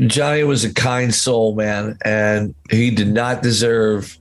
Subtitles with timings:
[0.00, 4.18] Johnny was a kind soul, man, and he did not deserve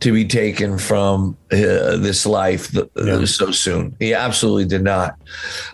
[0.00, 3.24] to be taken from uh, this life uh, yeah.
[3.24, 3.96] so soon.
[3.98, 5.16] He absolutely did not.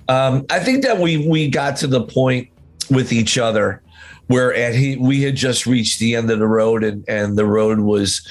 [0.09, 2.49] Um, I think that we we got to the point
[2.91, 3.83] with each other
[4.31, 7.45] where at he we had just reached the end of the road and and the
[7.45, 8.27] road was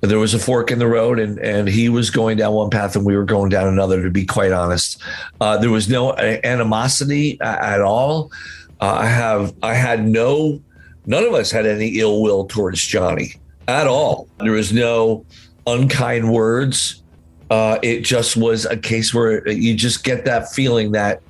[0.00, 2.94] there was a fork in the road and and he was going down one path
[2.94, 5.02] and we were going down another to be quite honest
[5.40, 8.30] uh, there was no animosity at all
[8.82, 10.60] uh, i have i had no
[11.06, 13.36] none of us had any ill will towards johnny
[13.68, 14.28] at all.
[14.38, 15.24] There was no
[15.66, 17.02] unkind words.
[17.50, 21.22] Uh, it just was a case where you just get that feeling that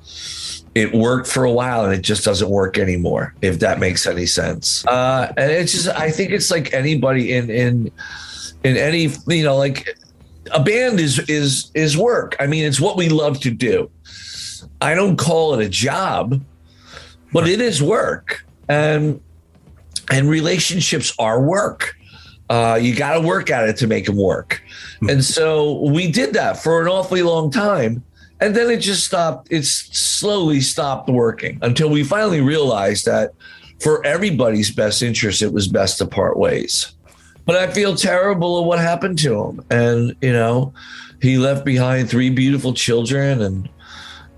[0.73, 4.25] it worked for a while and it just doesn't work anymore if that makes any
[4.25, 4.85] sense.
[4.87, 7.91] Uh, and it's just i think it's like anybody in in
[8.63, 9.97] in any you know like
[10.51, 12.35] a band is is is work.
[12.39, 13.91] I mean it's what we love to do.
[14.81, 16.41] I don't call it a job
[17.33, 19.19] but it is work and
[20.11, 21.95] and relationships are work.
[22.49, 24.61] Uh, you got to work at it to make them work.
[25.09, 28.03] And so we did that for an awfully long time
[28.43, 33.33] and then it just stopped it slowly stopped working until we finally realized that
[33.79, 36.93] for everybody's best interest it was best to part ways.
[37.45, 40.73] But i feel terrible of what happened to him and you know
[41.21, 43.69] he left behind three beautiful children and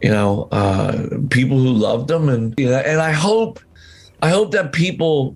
[0.05, 3.59] you know uh, people who loved him and you know and i hope
[4.21, 5.35] i hope that people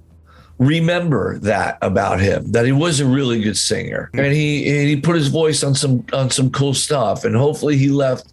[0.59, 4.95] remember that about him that he was a really good singer and he and he
[4.95, 8.31] put his voice on some on some cool stuff and hopefully he left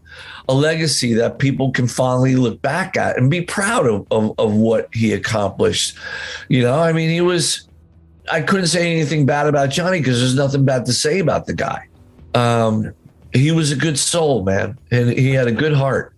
[0.51, 4.55] a legacy that people can fondly look back at and be proud of, of, of
[4.55, 5.99] what he accomplished.
[6.49, 7.69] You know, I mean, he was,
[8.31, 11.53] I couldn't say anything bad about Johnny because there's nothing bad to say about the
[11.53, 11.89] guy.
[12.35, 12.93] Um,
[13.33, 16.15] he was a good soul, man, and he had a good heart.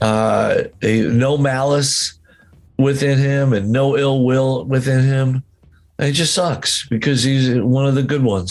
[0.00, 2.18] Uh, no malice
[2.78, 5.42] within him and no ill will within him.
[5.98, 8.50] It just sucks because he's one of the good ones.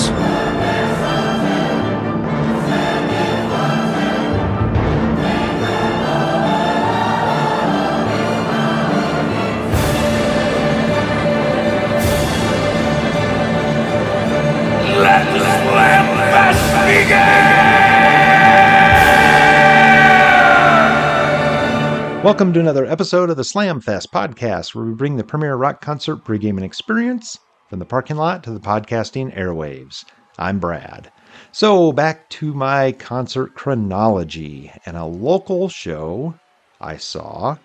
[22.25, 26.25] Welcome to another episode of the Slamfest podcast, where we bring the premier rock concert
[26.25, 27.37] pre-gaming experience
[27.69, 30.03] from the parking lot to the podcasting airwaves.
[30.39, 31.11] I'm Brad.
[31.51, 36.33] So, back to my concert chronology and a local show
[36.81, 37.57] I saw,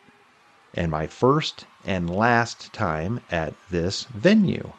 [0.75, 4.75] and my first and last time at this venue.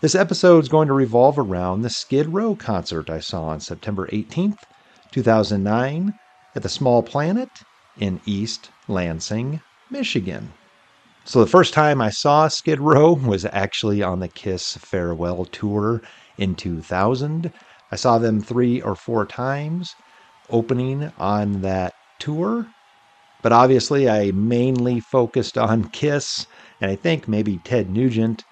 [0.00, 4.08] This episode is going to revolve around the Skid Row concert I saw on September
[4.08, 4.58] 18th,
[5.12, 6.12] 2009,
[6.56, 7.50] at the Small Planet
[7.98, 9.60] in East Lansing,
[9.90, 10.52] Michigan.
[11.24, 16.02] So the first time I saw Skid Row was actually on the Kiss farewell tour
[16.38, 17.52] in 2000.
[17.90, 19.94] I saw them three or four times
[20.50, 22.66] opening on that tour.
[23.42, 26.46] But obviously, I mainly focused on Kiss
[26.80, 28.44] and I think maybe Ted Nugent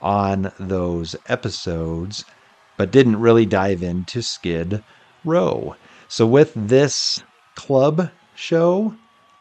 [0.00, 2.24] on those episodes,
[2.76, 4.82] but didn't really dive into Skid
[5.24, 5.76] Row.
[6.08, 7.22] So, with this
[7.54, 8.94] club show,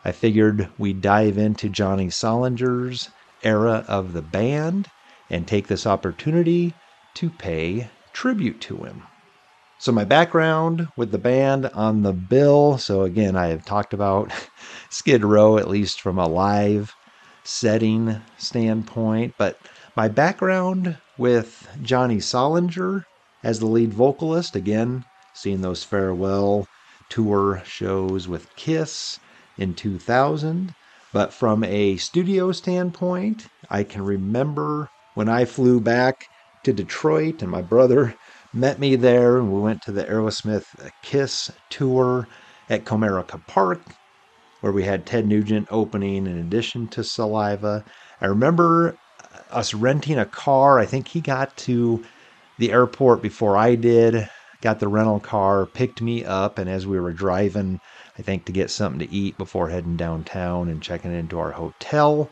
[0.03, 3.09] I figured we'd dive into Johnny Solinger's
[3.44, 4.89] era of the band
[5.29, 6.73] and take this opportunity
[7.16, 9.03] to pay tribute to him.
[9.78, 12.78] So, my background with the band on the bill.
[12.78, 14.31] So, again, I have talked about
[14.89, 16.94] Skid Row, at least from a live
[17.44, 19.35] setting standpoint.
[19.38, 19.59] But
[19.95, 23.03] my background with Johnny Solinger
[23.44, 26.67] as the lead vocalist, again, seeing those farewell
[27.09, 29.19] tour shows with Kiss
[29.57, 30.73] in 2000.
[31.13, 36.25] But from a studio standpoint, I can remember when I flew back
[36.63, 38.15] to Detroit and my brother
[38.53, 40.65] met me there and we went to the Aerosmith
[41.03, 42.27] Kiss tour
[42.69, 43.81] at Comerica Park
[44.65, 47.85] where we had Ted Nugent opening in addition to Saliva.
[48.19, 50.80] I remember uh, us renting a car.
[50.80, 52.03] I think he got to
[52.57, 54.27] the airport before I did,
[54.65, 57.79] got the rental car, picked me up, and as we were driving,
[58.17, 62.31] I think to get something to eat before heading downtown and checking into our hotel,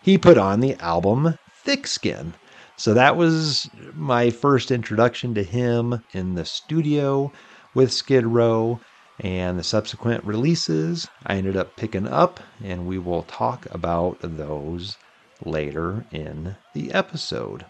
[0.00, 2.34] he put on the album Thick Skin.
[2.76, 7.32] So that was my first introduction to him in the studio
[7.74, 8.78] with Skid Row
[9.18, 14.96] and the subsequent releases I ended up picking up, and we will talk about those
[15.44, 17.66] later in the episode.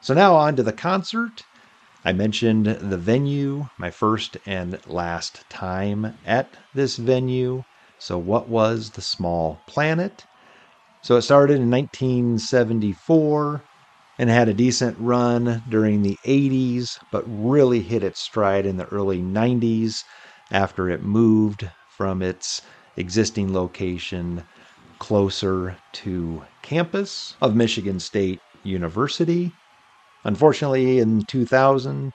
[0.00, 1.44] So now on to the concert.
[2.04, 7.64] I mentioned the venue, my first and last time at this venue.
[7.98, 10.24] So, what was the small planet?
[11.02, 13.62] So it started in 1974
[14.18, 18.86] and had a decent run during the 80s, but really hit its stride in the
[18.86, 20.04] early 90s
[20.50, 22.62] after it moved from its
[22.96, 24.42] existing location
[24.98, 29.52] closer to campus of Michigan State University.
[30.28, 32.12] Unfortunately, in 2000,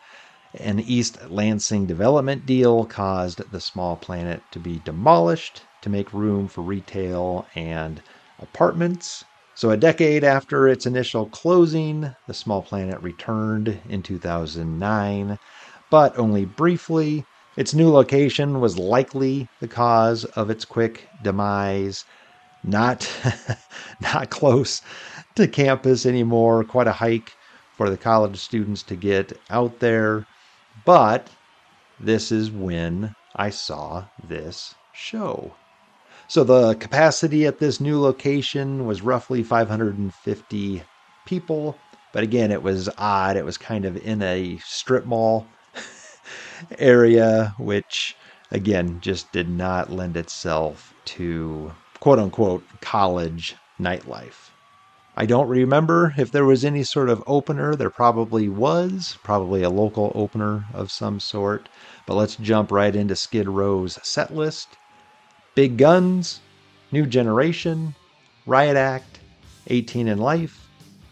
[0.59, 6.47] an East Lansing development deal caused the small planet to be demolished to make room
[6.47, 8.03] for retail and
[8.37, 9.25] apartments.
[9.55, 15.39] So, a decade after its initial closing, the small planet returned in 2009,
[15.89, 17.25] but only briefly.
[17.57, 22.05] Its new location was likely the cause of its quick demise.
[22.63, 23.09] Not,
[24.01, 24.83] not close
[25.33, 26.63] to campus anymore.
[26.63, 27.31] Quite a hike
[27.83, 30.25] for the college students to get out there.
[30.85, 31.27] But
[31.99, 35.51] this is when I saw this show.
[36.29, 40.81] So the capacity at this new location was roughly 550
[41.25, 41.77] people.
[42.13, 43.35] But again, it was odd.
[43.35, 45.45] It was kind of in a strip mall
[46.79, 48.15] area, which
[48.49, 54.52] again just did not lend itself to quote unquote college nightlife.
[55.15, 57.75] I don't remember if there was any sort of opener.
[57.75, 61.69] There probably was, probably a local opener of some sort.
[62.07, 64.69] But let's jump right into Skid Row's set list.
[65.53, 66.41] Big Guns,
[66.91, 67.93] New Generation,
[68.47, 69.19] Riot Act,
[69.67, 70.67] 18 in Life,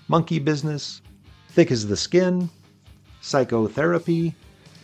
[0.08, 1.04] Monkey Business,
[1.50, 2.50] Thick as the Skin,
[3.22, 4.34] Psychotherapy,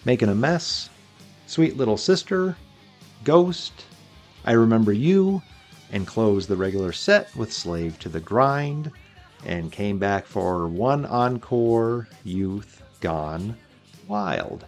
[0.06, 0.92] Making a Mess,
[1.48, 2.56] Sweet Little Sister,
[3.24, 3.74] Ghost,
[4.46, 5.42] I Remember You,
[5.92, 8.92] and close the regular set with Slave to the Grind,
[9.48, 13.56] and came back for one encore, Youth Gone
[14.08, 14.66] Wild.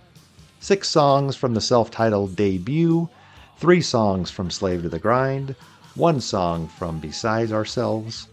[0.61, 3.07] Six songs from the self titled debut,
[3.57, 5.53] three songs from Slave to the Grind,
[5.95, 8.29] one song from Besides Ourselves,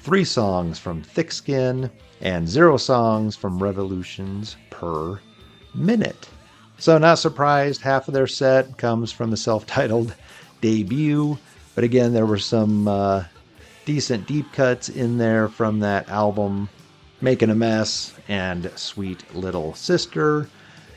[0.00, 1.90] three songs from Thick Skin,
[2.22, 5.20] and zero songs from Revolutions per
[5.74, 6.28] minute.
[6.78, 10.14] So, not surprised, half of their set comes from the self titled
[10.62, 11.36] debut.
[11.74, 13.24] But again, there were some uh,
[13.84, 16.68] decent deep cuts in there from that album
[17.20, 20.48] Making a Mess and Sweet Little Sister.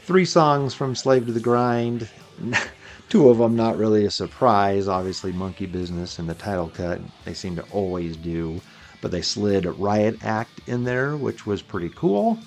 [0.04, 2.10] Three songs from Slave to the Grind.
[3.10, 4.88] Two of them not really a surprise.
[4.88, 8.60] Obviously, Monkey Business and the title cut, they seem to always do.
[9.02, 12.40] But they slid Riot Act in there, which was pretty cool.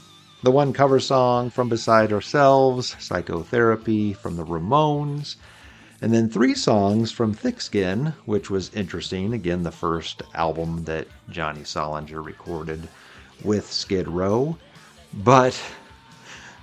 [0.42, 5.36] The one cover song from Beside Ourselves, Psychotherapy from the Ramones,
[6.00, 9.32] and then three songs from Thick Skin, which was interesting.
[9.32, 12.88] Again, the first album that Johnny Solinger recorded
[13.42, 14.56] with Skid Row.
[15.12, 15.60] But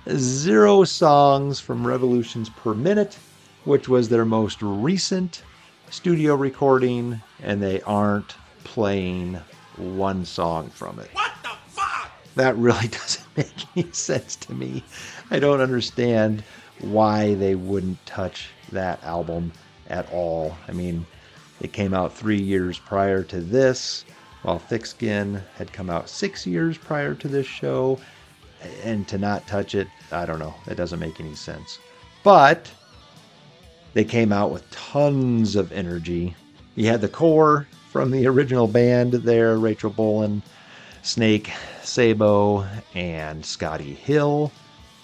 [0.08, 3.18] zero songs from Revolutions Per Minute,
[3.64, 5.42] which was their most recent
[5.90, 9.38] studio recording, and they aren't playing
[9.76, 11.10] one song from it.
[11.12, 12.10] What the fuck?
[12.36, 14.82] That really doesn't make any sense to me.
[15.30, 16.42] I don't understand
[16.80, 19.52] why they wouldn't touch that album
[19.88, 20.56] at all.
[20.68, 21.06] I mean,
[21.60, 24.04] it came out three years prior to this,
[24.42, 27.98] while Thick Skin had come out six years prior to this show.
[28.82, 30.54] And to not touch it, I don't know.
[30.66, 31.78] It doesn't make any sense.
[32.24, 32.70] But
[33.94, 36.34] they came out with tons of energy.
[36.74, 40.42] You had the core from the original band there Rachel Bolan,
[41.02, 41.50] Snake
[41.82, 44.52] Sabo, and Scotty Hill.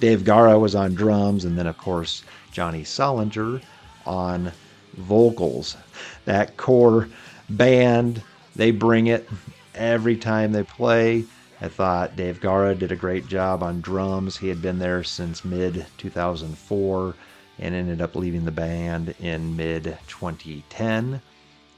[0.00, 3.62] Dave Gara was on drums, and then, of course, Johnny Solinger
[4.06, 4.52] on
[4.94, 5.76] vocals.
[6.24, 7.08] That core
[7.48, 8.22] band,
[8.54, 9.28] they bring it
[9.74, 11.24] every time they play.
[11.60, 14.36] I thought Dave Gara did a great job on drums.
[14.36, 17.14] He had been there since mid 2004
[17.58, 21.22] and ended up leaving the band in mid 2010.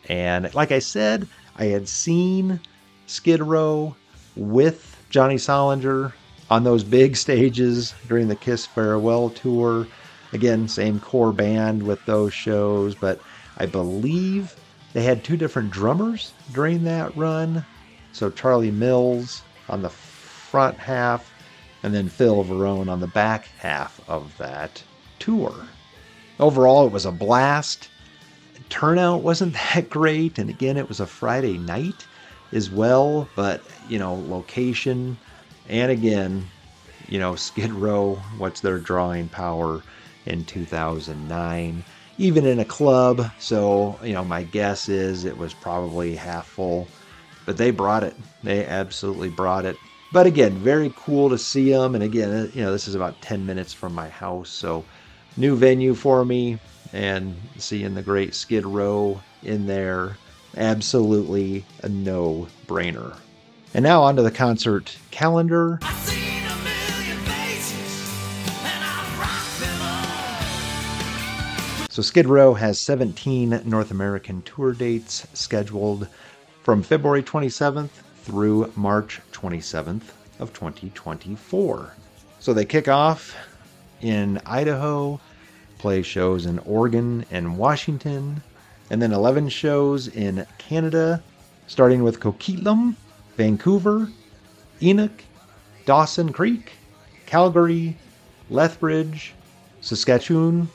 [0.08, 2.60] And like I said, I had seen
[3.06, 3.94] Skid Row
[4.36, 6.12] with Johnny Solinger
[6.50, 9.86] on those big stages during the Kiss Farewell tour.
[10.34, 13.20] Again, same core band with those shows, but
[13.56, 14.56] I believe
[14.92, 17.64] they had two different drummers during that run.
[18.12, 21.32] So Charlie Mills on the front half,
[21.84, 24.82] and then Phil Varone on the back half of that
[25.20, 25.54] tour.
[26.40, 27.88] Overall, it was a blast.
[28.68, 32.06] Turnout wasn't that great, and again, it was a Friday night
[32.50, 35.16] as well, but you know, location,
[35.68, 36.44] and again,
[37.08, 39.80] you know, Skid Row, what's their drawing power
[40.26, 41.84] in 2009?
[42.16, 46.86] Even in a club, so you know, my guess is it was probably half full,
[47.44, 48.14] but they brought it.
[48.42, 49.76] They absolutely brought it.
[50.12, 51.96] But again, very cool to see them.
[51.96, 54.84] And again, uh, you know, this is about 10 minutes from my house, so
[55.36, 56.60] new venue for me
[56.92, 60.16] and seeing the great Skid Row in there
[60.56, 63.16] Absolutely a no brainer.
[63.72, 65.80] And now onto the concert calendar.
[71.94, 76.08] So Skid Row has 17 North American tour dates scheduled
[76.64, 77.90] from February 27th
[78.24, 80.02] through March 27th
[80.40, 81.94] of 2024.
[82.40, 83.36] So they kick off
[84.00, 85.20] in Idaho,
[85.78, 88.42] play shows in Oregon and Washington,
[88.90, 91.22] and then 11 shows in Canada,
[91.68, 92.96] starting with Coquitlam,
[93.36, 94.08] Vancouver,
[94.82, 95.22] Enoch,
[95.86, 96.72] Dawson Creek,
[97.26, 97.96] Calgary,
[98.50, 99.32] Lethbridge,
[99.80, 100.68] Saskatchewan,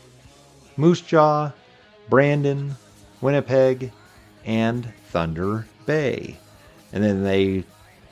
[0.80, 1.52] Moose Jaw,
[2.10, 2.78] Brandon,
[3.20, 3.92] Winnipeg,
[4.46, 6.38] and Thunder Bay.
[6.94, 7.66] And then they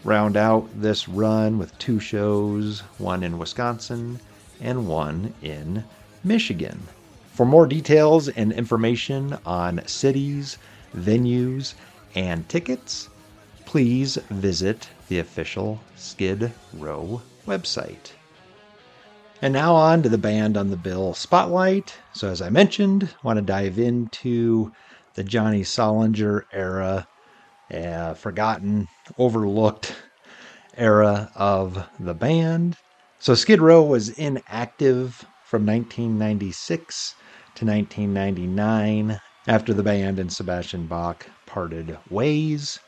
[0.04, 4.20] round out this run with two shows, one in Wisconsin
[4.60, 5.86] and one in
[6.26, 6.78] Michigan.
[7.32, 10.58] For more details and information on cities,
[10.94, 11.74] venues,
[12.16, 13.08] and tickets,
[13.64, 18.17] please visit the official Skid Row website.
[19.40, 21.96] And now on to the band on the bill spotlight.
[22.12, 24.72] So, as I mentioned, want to dive into
[25.14, 27.08] the Johnny Solinger era,
[27.72, 28.88] uh, forgotten,
[29.20, 29.96] overlooked
[30.76, 32.78] era of the band.
[33.20, 37.14] So, Skid Row was inactive from 1996
[37.56, 42.80] to 1999 after the band and Sebastian Bach parted ways.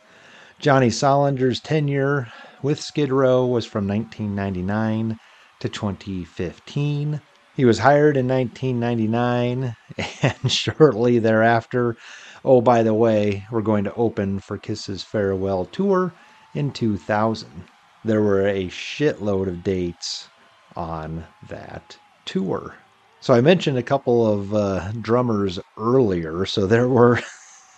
[0.60, 2.28] Johnny Solinger's tenure
[2.64, 5.20] with Skid Row was from 1999
[5.60, 7.22] to 2015.
[7.56, 9.76] He was hired in 1999,
[10.22, 11.98] and shortly thereafter,
[12.46, 16.14] oh, by the way, we're going to open for Kiss's farewell tour
[16.54, 17.66] in 2000.
[18.06, 20.30] There were a shitload of dates
[20.76, 22.76] on that tour.
[23.20, 27.20] So I mentioned a couple of uh, drummers earlier, so there were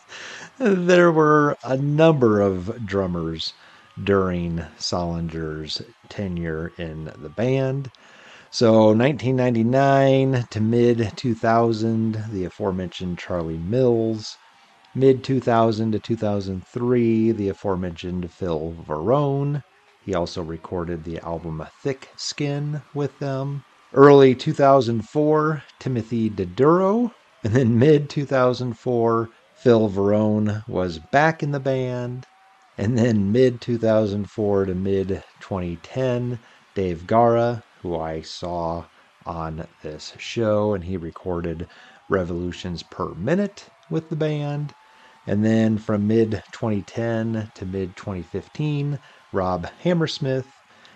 [0.59, 3.53] there were a number of drummers
[4.03, 7.91] during Solinger's tenure in the band.
[8.49, 14.37] So 1999 to mid 2000, the aforementioned Charlie Mills.
[14.93, 19.63] Mid 2000 to 2003, the aforementioned Phil Varone.
[20.05, 23.63] He also recorded the album Thick Skin with them.
[23.93, 27.13] Early 2004, Timothy DiDuro.
[27.43, 32.27] And then mid 2004, Phil Varone was back in the band.
[32.77, 36.39] And then mid 2004 to mid 2010,
[36.73, 38.85] Dave Gara, who I saw
[39.25, 41.67] on this show, and he recorded
[42.09, 44.73] Revolutions Per Minute with the band.
[45.27, 48.99] And then from mid 2010 to mid 2015,
[49.33, 50.47] Rob Hammersmith,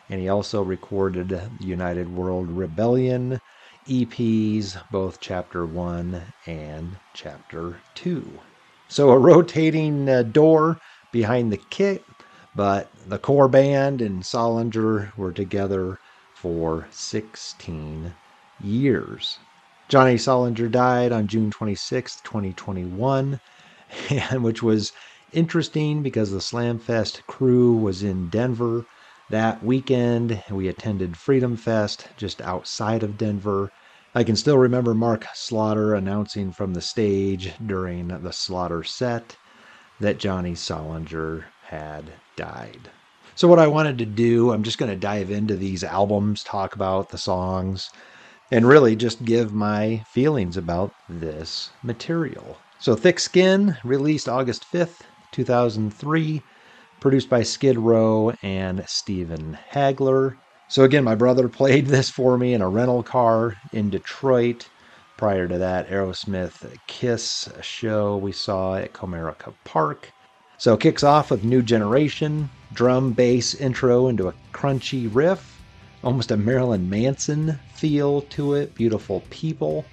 [0.10, 3.42] and he also recorded United World Rebellion
[3.88, 8.40] EPs, both Chapter 1 and Chapter 2.
[8.88, 10.80] So a rotating uh, door
[11.16, 12.04] behind the kit,
[12.58, 15.98] but the core band and Solinger were together
[16.34, 18.14] for 16
[18.62, 19.40] years.
[19.88, 23.40] Johnny Solinger died on June 26, 2021,
[24.10, 24.92] and which was
[25.32, 28.86] interesting because the Slamfest crew was in Denver
[29.30, 30.44] that weekend.
[30.52, 33.72] We attended Freedom Fest just outside of Denver.
[34.14, 39.38] I can still remember Mark Slaughter announcing from the stage during the Slaughter set
[40.00, 42.90] that Johnny Solinger had died.
[43.36, 46.76] So, what I wanted to do, I'm just going to dive into these albums, talk
[46.76, 47.90] about the songs,
[48.52, 52.58] and really just give my feelings about this material.
[52.80, 55.02] So, Thick Skin, released August 5th,
[55.34, 56.42] 2003,
[57.02, 60.34] produced by Skid Row and Steven Hagler.
[60.70, 64.70] So, again, my brother played this for me in a rental car in Detroit.
[65.18, 70.12] Prior to that, Aerosmith Kiss, show we saw at Comerica Park.
[70.58, 75.62] So it kicks off with New Generation, drum bass intro into a crunchy riff,
[76.04, 79.86] almost a Marilyn Manson feel to it, beautiful people.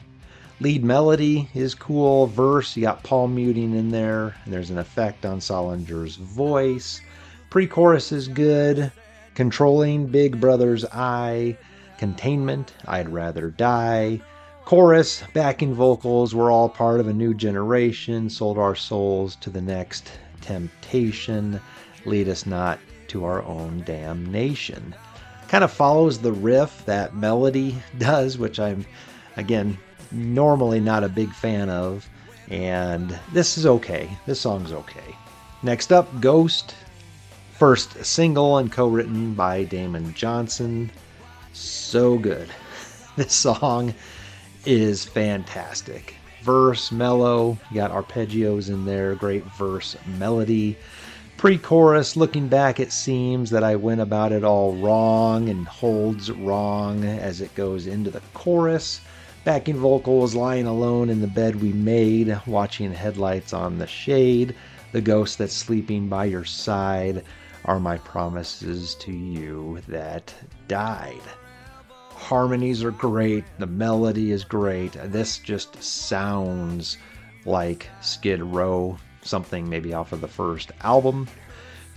[0.59, 5.25] Lead melody is cool, verse, you got palm muting in there, and there's an effect
[5.25, 7.00] on Solinger's voice.
[7.49, 8.91] Pre chorus is good,
[9.37, 11.57] controlling Big Brother's eye,
[11.97, 14.21] containment, I'd rather die.
[14.73, 19.61] Chorus, backing vocals, we're all part of a new generation, sold our souls to the
[19.61, 20.11] next
[20.41, 21.61] temptation,
[22.07, 24.95] lead us not to our own damnation.
[25.49, 28.87] Kind of follows the riff that melody does, which I'm,
[29.37, 29.76] again,
[30.11, 32.09] normally not a big fan of.
[32.49, 34.09] And this is okay.
[34.25, 35.14] This song's okay.
[35.62, 36.75] Next up, Ghost.
[37.59, 40.91] First single and co written by Damon Johnson.
[41.52, 42.49] So good.
[43.14, 43.93] This song
[44.64, 46.14] is fantastic.
[46.42, 47.57] verse, mellow.
[47.71, 50.76] You got arpeggios in there, great verse, melody.
[51.37, 56.31] Pre chorus, looking back, it seems that I went about it all wrong and holds
[56.31, 59.00] wrong as it goes into the chorus.
[59.45, 64.54] Backing vocals, lying alone in the bed we made, watching headlights on the shade.
[64.92, 67.25] The ghost that's sleeping by your side
[67.64, 70.33] are my promises to you that
[70.69, 71.23] died
[72.23, 74.93] harmonies are great, the melody is great.
[75.07, 76.97] This just sounds
[77.45, 81.26] like Skid Row, something maybe off of the first album.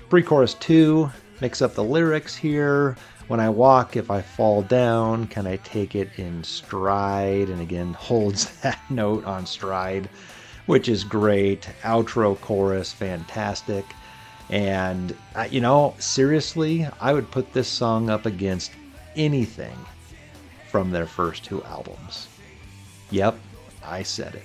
[0.10, 1.10] Pre chorus 2,
[1.42, 2.98] mix up the lyrics here.
[3.28, 7.50] When I walk, if I fall down, can I take it in stride?
[7.50, 10.10] And again, holds that note on stride,
[10.66, 11.70] which is great.
[11.84, 13.86] Outro chorus, fantastic.
[14.50, 18.72] And, uh, you know, seriously, I would put this song up against
[19.16, 19.78] anything
[20.76, 22.28] from their first two albums.
[23.10, 23.40] Yep,
[23.82, 24.44] I said it.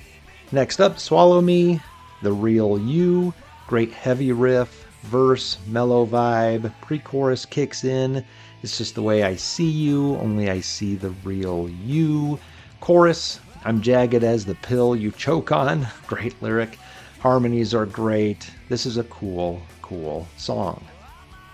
[0.52, 1.80] Next up, Swallow Me,
[2.22, 3.34] The Real You,
[3.66, 8.24] great heavy riff, verse, mellow vibe, pre chorus kicks in.
[8.62, 12.38] It's just the way I see you, only I see the real you.
[12.78, 15.88] Chorus, I'm jagged as the pill you choke on.
[16.06, 16.78] Great lyric.
[17.18, 18.48] Harmonies are great.
[18.68, 20.80] This is a cool, cool song.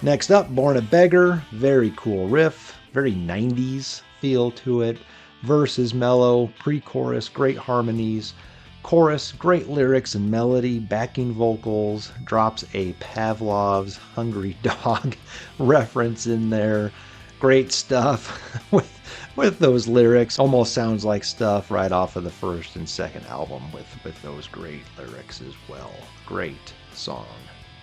[0.03, 1.43] Next up, Born a Beggar.
[1.53, 4.99] Very cool riff, very 90s feel to it.
[5.43, 8.35] Verses mellow, pre chorus, great harmonies.
[8.83, 15.15] Chorus, great lyrics and melody, backing vocals, drops a Pavlov's Hungry Dog
[15.61, 16.91] reference in there.
[17.39, 18.21] Great stuff
[18.73, 18.91] with
[19.37, 20.41] with those lyrics.
[20.41, 24.49] Almost sounds like stuff right off of the first and second album with, with those
[24.49, 25.95] great lyrics as well.
[26.25, 27.27] Great song.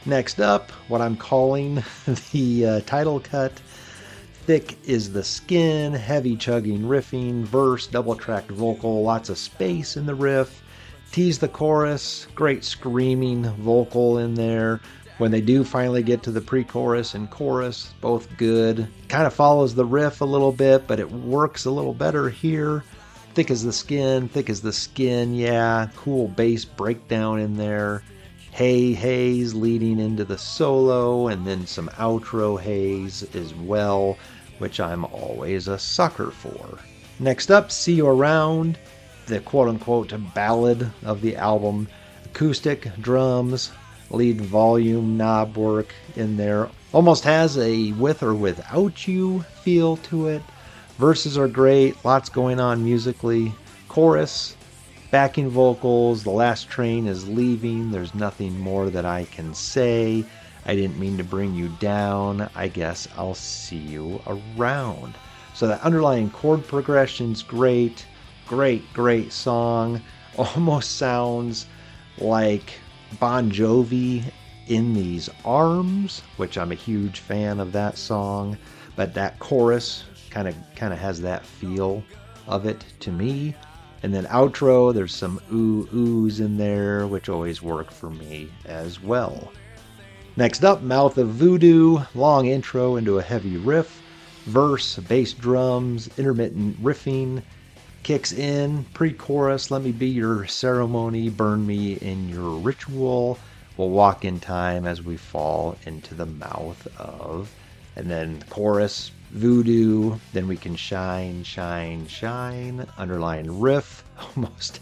[0.06, 1.82] Next up, what I'm calling
[2.34, 3.54] the uh, title cut
[4.46, 10.06] Thick is the skin, heavy chugging riffing, verse, double tracked vocal, lots of space in
[10.06, 10.62] the riff.
[11.14, 14.82] Tease the chorus, great screaming vocal in there.
[15.18, 18.90] When they do finally get to the pre chorus and chorus, both good.
[19.08, 22.84] Kind of follows the riff a little bit, but it works a little better here.
[23.36, 25.88] Thick as the skin, thick as the skin, yeah.
[25.96, 28.04] Cool bass breakdown in there.
[28.52, 34.18] Hey Haze leading into the solo, and then some outro haze as well
[34.64, 36.80] which I'm always a sucker for.
[37.20, 38.78] Next up, See You Around,
[39.26, 41.90] the quote unquote ballad of the album.
[42.24, 43.74] Acoustic, drums,
[44.10, 46.70] lead volume, knob work in there.
[46.94, 50.42] Almost has a with or without you feel to it.
[50.98, 53.52] Verses are great, lots going on musically.
[53.90, 54.56] Chorus,
[55.12, 60.24] backing vocals, the last train is leaving, there's nothing more that I can say.
[60.66, 62.50] I didn't mean to bring you down.
[62.56, 65.16] I guess I'll see you around.
[65.54, 68.06] So that underlying chord progression's great.
[68.48, 70.02] Great, great song.
[70.38, 71.68] Almost sounds
[72.18, 72.74] like
[73.20, 74.24] Bon Jovi
[74.68, 78.58] in these arms, which I'm a huge fan of that song.
[78.96, 82.04] But that chorus kind of kind of has that feel
[82.48, 83.56] of it to me.
[84.02, 89.02] And then outro, there's some ooh oohs in there, which always work for me as
[89.02, 89.52] well.
[90.36, 94.02] Next up, Mouth of Voodoo, long intro into a heavy riff,
[94.48, 97.44] verse, bass drums, intermittent riffing,
[98.02, 103.38] kicks in, pre chorus, let me be your ceremony, burn me in your ritual.
[103.78, 107.54] We'll walk in time as we fall into the mouth of.
[107.96, 112.88] And then chorus, voodoo, then we can shine, shine, shine.
[112.98, 114.04] Underlying riff,
[114.36, 114.80] almost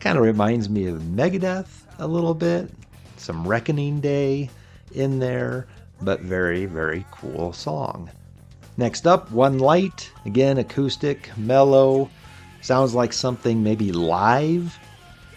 [0.00, 2.70] kind of reminds me of Megadeth a little bit.
[3.18, 4.48] Some Reckoning Day
[4.96, 5.66] in there,
[6.00, 8.10] but very, very cool song.
[8.76, 12.10] Next up, One Light, again acoustic, mellow,
[12.60, 14.78] sounds like something maybe live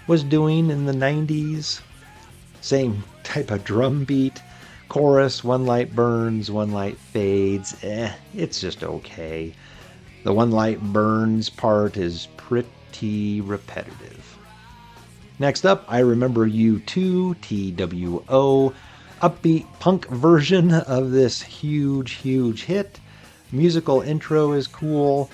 [0.08, 1.82] was doing in the 90s.
[2.62, 4.42] Same type of drum beat.
[4.90, 7.78] Chorus, One Light Burns, One Light Fades.
[7.84, 9.54] Eh, it's just okay.
[10.24, 14.38] The One Light Burns part is pretty repetitive.
[15.38, 18.74] Next up, I Remember You Too, TWO
[19.22, 23.00] upbeat punk version of this huge, huge hit.
[23.52, 25.30] Musical intro is cool.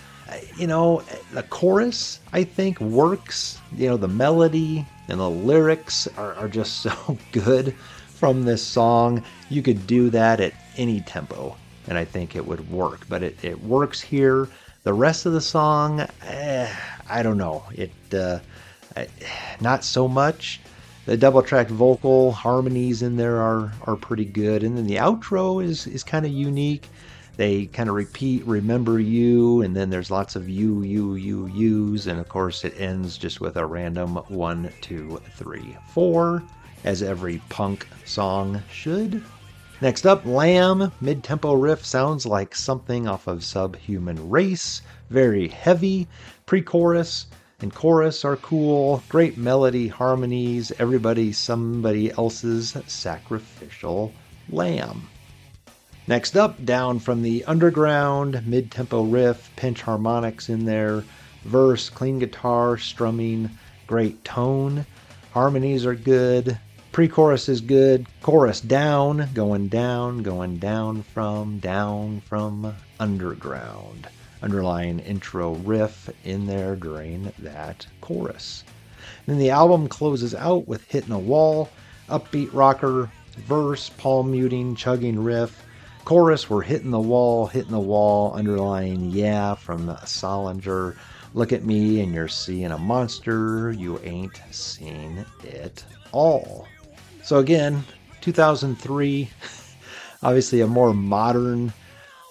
[0.58, 3.60] You know, the chorus, I think, works.
[3.76, 7.74] You know, the melody and the lyrics are, are just so good
[8.08, 9.24] from this song.
[9.50, 11.56] You could do that at any tempo,
[11.88, 13.02] and I think it would work.
[13.08, 14.48] But it, it works here.
[14.84, 16.74] The rest of the song, eh,
[17.10, 17.64] I don't know.
[17.74, 18.40] It uh,
[19.62, 20.62] not so much.
[21.06, 25.64] The double track vocal harmonies in there are are pretty good, and then the outro
[25.64, 26.88] is is kind of unique.
[27.38, 32.08] they kind of repeat remember you and then there's lots of you you you yous
[32.08, 36.42] and of course it ends just with a random one two three four
[36.84, 39.22] as every punk song should.
[39.82, 44.82] Next up lamb mid-tempo riff sounds like something off of subhuman race.
[45.10, 46.08] Very heavy
[46.46, 47.28] pre-chorus
[47.62, 54.14] and chorus are cool great melody harmonies everybody somebody else's sacrificial
[54.50, 55.08] lamb
[56.08, 61.04] Next up, down from the underground, mid tempo riff, pinch harmonics in there,
[61.44, 63.50] verse, clean guitar, strumming,
[63.88, 64.86] great tone.
[65.34, 66.60] Harmonies are good.
[66.92, 68.06] Pre chorus is good.
[68.22, 74.08] Chorus down, going down, going down from, down from underground.
[74.46, 78.64] Underlying intro riff in there during that chorus.
[79.26, 81.70] And then the album closes out with Hitting a Wall,
[82.08, 83.10] upbeat rocker,
[83.48, 85.66] verse, palm muting, chugging riff,
[86.06, 90.96] Chorus, we're hitting the wall, hitting the wall, underlying yeah from Solinger.
[91.34, 93.72] Look at me and you're seeing a monster.
[93.72, 96.68] You ain't seen it all.
[97.24, 97.84] So again,
[98.22, 99.28] 2003,
[100.22, 101.74] obviously a more modern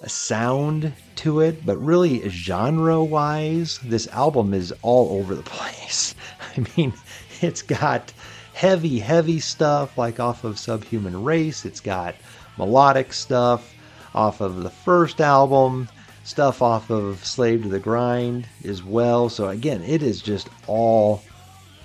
[0.09, 6.15] sound to it, but really genre wise, this album is all over the place.
[6.57, 6.93] I mean,
[7.41, 8.13] it's got
[8.55, 11.65] heavy, heavy stuff like off of Subhuman Race.
[11.65, 12.15] It's got
[12.57, 13.75] melodic stuff
[14.15, 15.89] off of the first album,
[16.23, 19.29] stuff off of Slave to the Grind as well.
[19.29, 21.23] So, again, it is just all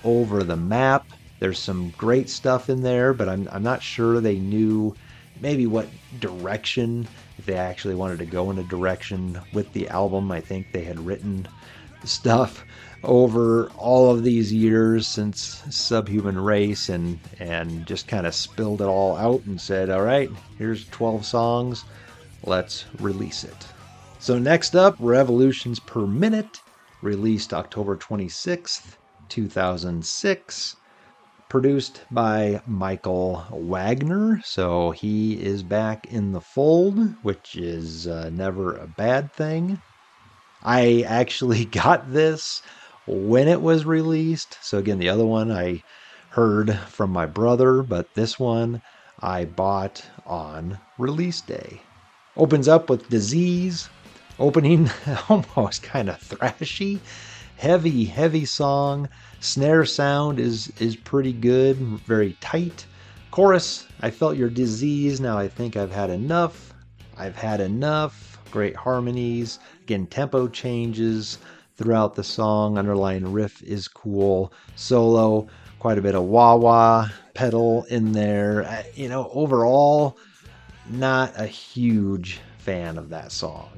[0.04, 1.06] over the map.
[1.40, 4.96] There's some great stuff in there, but I'm, I'm not sure they knew
[5.42, 5.88] maybe what
[6.20, 7.08] direction,
[7.40, 10.30] if they actually wanted to go in a direction with the album.
[10.30, 11.48] I think they had written
[12.04, 12.66] stuff
[13.02, 18.88] over all of these years since Subhuman Race and and just kind of spilled it
[18.88, 21.86] all out and said, "All right, here's 12 songs.
[22.44, 23.68] Let's release it."
[24.20, 26.60] So next up, Revolutions Per Minute,
[27.02, 28.98] released October 26th,
[29.30, 30.76] 2006,
[31.50, 34.40] produced by Michael Wagner.
[34.46, 39.82] So he is back in the fold, which is uh, never a bad thing.
[40.64, 42.62] I actually got this
[43.08, 44.58] when it was released.
[44.62, 45.84] So, again, the other one I
[46.30, 48.82] heard from my brother, but this one
[49.20, 51.82] I bought on release day.
[52.38, 53.90] Opens up with Disease,
[54.38, 54.90] opening
[55.30, 57.00] almost kind of thrashy,
[57.60, 59.10] heavy, heavy song.
[59.42, 62.86] Snare sound is is pretty good, very tight.
[63.32, 66.74] Chorus, I felt your disease, now I think I've had enough.
[67.18, 68.40] I've had enough.
[68.50, 69.60] Great harmonies.
[69.84, 71.38] Again, tempo changes
[71.76, 72.78] throughout the song.
[72.78, 74.54] Underlying riff is cool.
[74.78, 75.48] Solo,
[75.80, 78.86] quite a bit of wah wah pedal in there.
[78.96, 80.18] You know, overall,
[80.90, 83.70] not a huge fan of that song.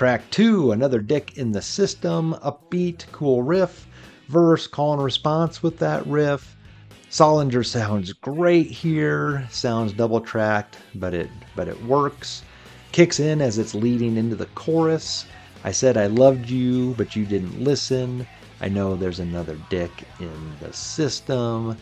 [0.00, 3.86] Track two, another dick in the system, upbeat, cool riff,
[4.28, 6.56] verse, call and response with that riff.
[7.10, 12.42] Solinger sounds great here, sounds double tracked, but it but it works.
[12.92, 15.26] Kicks in as it's leading into the chorus.
[15.64, 18.26] I said I loved you, but you didn't listen.
[18.62, 21.76] I know there's another dick in the system.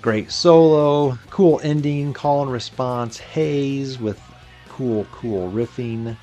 [0.00, 4.20] Great solo, cool ending, call and response, haze with
[4.68, 6.16] cool, cool riffing.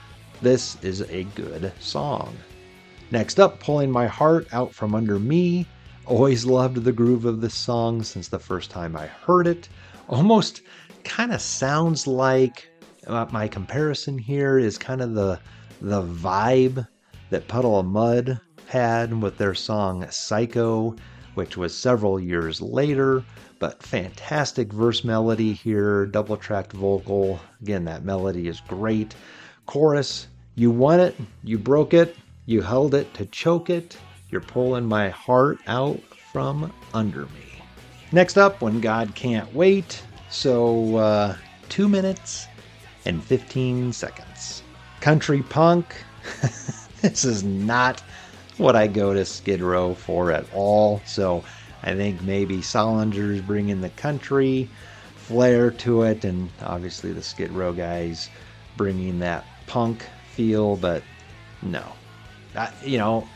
[0.45, 2.37] This is a good song.
[3.09, 5.65] Next up, Pulling My Heart Out From Under Me.
[6.05, 9.67] Always loved the groove of this song since the first time I heard it.
[10.07, 10.61] Almost
[11.03, 12.69] kind of sounds like
[13.07, 15.39] uh, my comparison here is kind of the
[15.81, 16.87] the vibe
[17.31, 20.95] that Puddle of Mudd had with their song Psycho,
[21.33, 23.23] which was several years later,
[23.57, 27.39] but fantastic verse melody here, double tracked vocal.
[27.63, 29.15] Again, that melody is great.
[29.65, 32.15] Chorus, you won it, you broke it,
[32.45, 33.97] you held it to choke it,
[34.29, 37.61] you're pulling my heart out from under me.
[38.11, 40.01] Next up, When God Can't Wait.
[40.29, 41.35] So, uh,
[41.69, 42.47] two minutes
[43.05, 44.63] and 15 seconds.
[45.01, 45.95] Country punk.
[47.01, 48.01] this is not
[48.57, 51.01] what I go to Skid Row for at all.
[51.05, 51.43] So
[51.83, 54.69] I think maybe Solinger's bringing the country
[55.15, 58.29] flair to it, and obviously the Skid Row guys
[58.77, 60.05] bringing that punk
[60.35, 61.01] feel, but
[61.61, 61.83] no.
[62.83, 63.27] You know,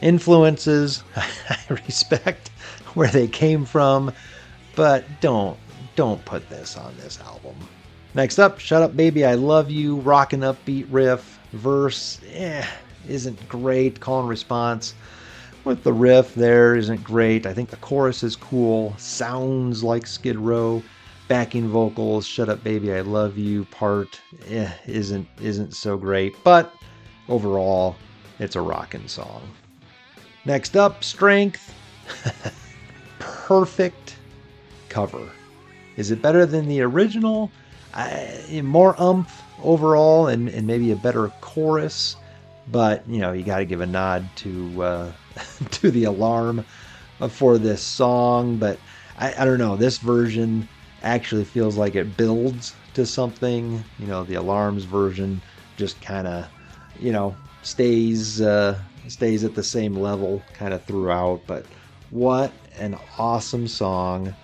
[0.00, 2.50] influences, I respect
[2.94, 4.12] where they came from,
[4.76, 5.58] but don't
[5.96, 7.56] don't put this on this album.
[8.14, 12.64] Next up, Shut Up Baby, I Love You, rockin' upbeat riff, verse, eh,
[13.08, 13.98] isn't great.
[13.98, 14.94] Call and response
[15.64, 17.46] with the riff there isn't great.
[17.46, 20.82] I think the chorus is cool, sounds like Skid Row,
[21.28, 26.74] backing vocals, "Shut Up Baby, I Love You" part eh, isn't isn't so great, but
[27.28, 27.96] overall,
[28.38, 29.42] it's a rocking song.
[30.44, 31.74] Next up, Strength.
[33.18, 34.16] Perfect
[34.88, 35.28] cover.
[35.96, 37.50] Is it better than the original?
[37.94, 42.16] I, more umph overall, and, and maybe a better chorus.
[42.70, 45.12] But you know, you got to give a nod to uh,
[45.72, 46.64] to the alarm
[47.28, 48.56] for this song.
[48.56, 48.78] But
[49.18, 49.76] I, I don't know.
[49.76, 50.68] This version
[51.02, 53.84] actually feels like it builds to something.
[53.98, 55.40] You know, the alarms version
[55.76, 56.48] just kind of,
[56.98, 61.40] you know, stays uh, stays at the same level kind of throughout.
[61.46, 61.64] But
[62.10, 64.34] what an awesome song!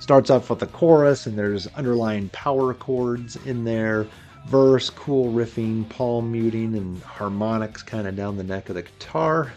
[0.00, 4.06] Starts off with the chorus, and there's underlying power chords in there.
[4.46, 9.52] Verse, cool riffing, palm muting, and harmonics kind of down the neck of the guitar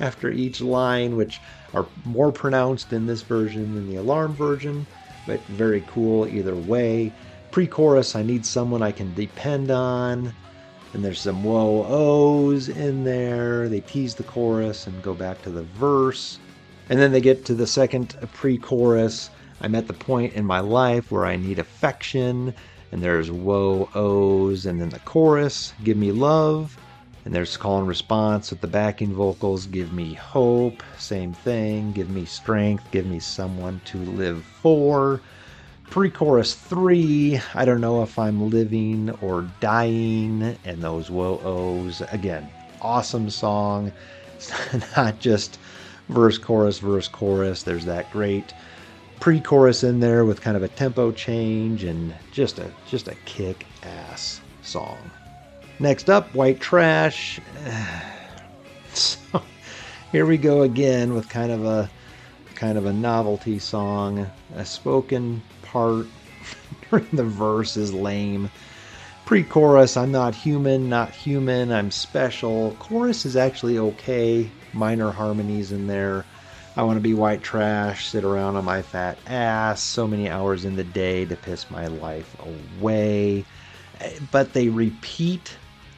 [0.00, 1.40] after each line, which
[1.72, 4.86] are more pronounced in this version than the alarm version,
[5.26, 7.12] but very cool either way.
[7.50, 10.32] Pre chorus, I need someone I can depend on.
[10.92, 13.68] And there's some whoa ohs in there.
[13.68, 16.38] They tease the chorus and go back to the verse.
[16.88, 19.30] And then they get to the second pre chorus.
[19.60, 22.54] I'm at the point in my life where I need affection.
[22.92, 24.66] And there's whoa ohs.
[24.66, 26.78] And then the chorus, give me love.
[27.24, 32.10] And there's call and response with the backing vocals give me hope, same thing, give
[32.10, 35.22] me strength, give me someone to live for.
[35.88, 42.02] Pre chorus three, I don't know if I'm living or dying, and those whoa ohs.
[42.12, 42.48] Again,
[42.82, 43.90] awesome song.
[44.36, 44.52] It's
[44.96, 45.58] not just
[46.10, 47.62] verse, chorus, verse, chorus.
[47.62, 48.52] There's that great
[49.20, 53.14] pre chorus in there with kind of a tempo change and just a just a
[53.24, 54.98] kick ass song.
[55.80, 57.40] Next up, White Trash.
[58.94, 59.42] so
[60.12, 61.90] here we go again with kind of a
[62.54, 64.30] kind of a novelty song.
[64.54, 66.06] A spoken part
[66.90, 68.50] during the verse is lame.
[69.26, 72.76] Pre-chorus, I'm not human, not human, I'm special.
[72.78, 74.48] Chorus is actually okay.
[74.74, 76.24] Minor harmonies in there.
[76.76, 80.64] I want to be white trash, sit around on my fat ass, so many hours
[80.64, 82.36] in the day to piss my life
[82.78, 83.44] away.
[84.00, 85.56] Eh, but they repeat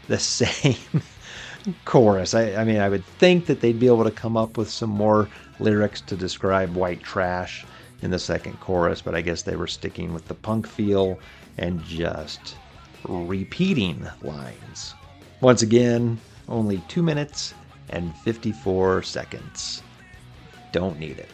[0.08, 0.76] the same
[1.84, 2.34] chorus.
[2.34, 4.90] I, I, mean, I would think that they'd be able to come up with some
[4.90, 7.64] more lyrics to describe white trash
[8.02, 11.18] in the second chorus, but I guess they were sticking with the punk feel
[11.58, 12.56] and just
[13.08, 14.94] repeating lines.
[15.40, 17.54] Once again, only 2 minutes
[17.90, 19.82] and 54 seconds.
[20.72, 21.30] Don't need it.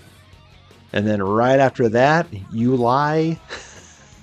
[0.93, 3.41] And then right after that, You Lie.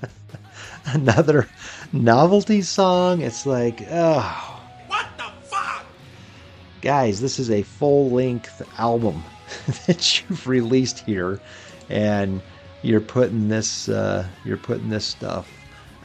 [0.85, 1.47] Another
[1.91, 3.21] novelty song.
[3.21, 4.61] It's like, oh.
[4.87, 5.85] What the fuck?
[6.81, 9.23] Guys, this is a full length album
[9.87, 11.39] that you've released here,
[11.89, 12.41] and
[12.81, 15.49] you're putting this uh, you're putting this stuff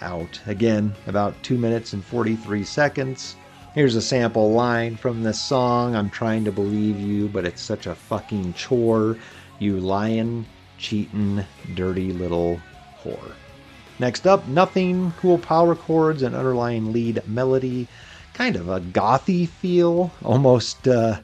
[0.01, 3.37] out again about two minutes and 43 seconds.
[3.75, 5.97] Here's a sample line from this song.
[5.97, 9.17] I'm trying to believe you, but it's such a fucking chore.
[9.59, 10.47] You lying,
[10.79, 11.45] cheating,
[11.75, 12.61] dirty little
[13.03, 13.33] whore.
[13.99, 17.89] Next up, Nothing, cool power chords and underlying lead melody.
[18.33, 21.21] Kind of a gothy feel, almost uh,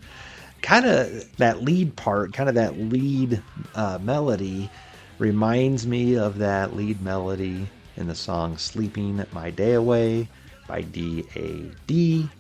[0.63, 3.43] kind of that lead part, kind of that lead
[3.75, 4.71] uh, melody
[5.19, 10.29] reminds me of that lead melody in the song Sleeping My Day Away
[10.67, 12.31] by DAD.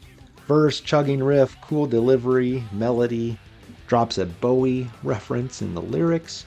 [0.47, 3.38] Verse, chugging riff, cool delivery, melody,
[3.87, 6.47] drops a Bowie reference in the lyrics.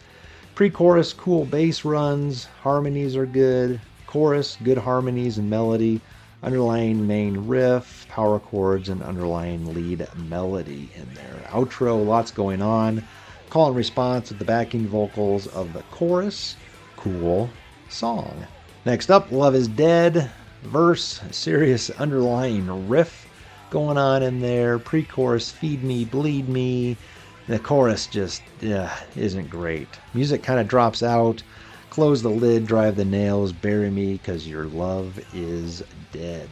[0.56, 6.00] Pre chorus, cool bass runs, harmonies are good, chorus, good harmonies and melody,
[6.44, 11.42] underlying main riff, power chords, and underlying lead melody in there.
[11.48, 13.04] Outro, lots going on.
[13.50, 16.56] Call and response with the backing vocals of the chorus.
[16.98, 17.50] Cool
[17.90, 18.46] song.
[18.86, 20.30] Next up, Love is Dead.
[20.62, 23.28] Verse, serious underlying riff
[23.72, 24.78] going on in there.
[24.78, 26.96] Pre chorus, Feed Me, Bleed Me.
[27.46, 30.00] The chorus just yeah, isn't great.
[30.14, 31.44] Music kind of drops out.
[31.90, 36.50] Close the lid, drive the nails, bury me because your love is dead.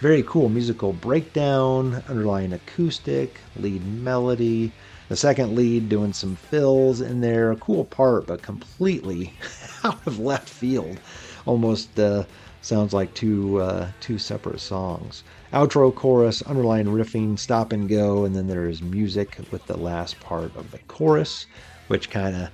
[0.00, 4.72] Very cool musical breakdown, underlying acoustic, lead melody.
[5.08, 7.50] The second lead doing some fills in there.
[7.50, 9.32] A cool part, but completely
[9.84, 11.00] out of left field.
[11.46, 12.24] Almost uh,
[12.68, 15.24] sounds like two uh, two separate songs.
[15.52, 20.20] Outro chorus, underlying riffing, stop and go, and then there is music with the last
[20.20, 21.46] part of the chorus,
[21.88, 22.50] which kind of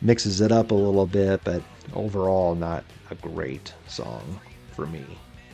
[0.00, 1.62] mixes it up a little bit, but
[1.94, 4.40] overall not a great song
[4.72, 5.04] for me.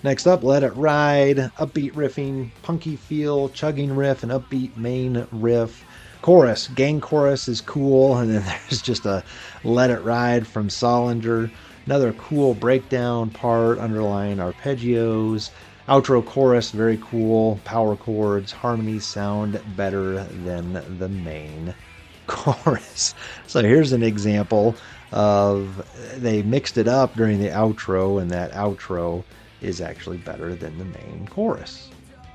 [0.02, 5.82] Next up, Let It Ride, upbeat riffing, punky feel, chugging riff, and upbeat main riff.
[6.20, 9.24] Chorus, gang chorus is cool, and then there's just a
[9.64, 11.50] Let It Ride from Solinger
[11.86, 15.50] Another cool breakdown part, underlying arpeggios.
[15.88, 17.60] Outro chorus, very cool.
[17.64, 21.74] Power chords, harmonies sound better than the main
[22.26, 23.14] chorus.
[23.46, 24.76] So here's an example
[25.12, 29.22] of they mixed it up during the outro, and that outro
[29.60, 31.90] is actually better than the main chorus.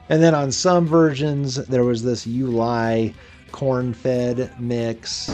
[0.09, 3.13] And then on some versions, there was this You Lie
[3.51, 5.29] corn fed mix.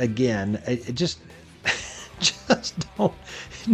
[0.00, 1.20] Again, it just
[2.20, 3.14] just don't